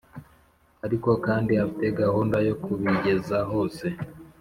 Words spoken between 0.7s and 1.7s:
ariko kandi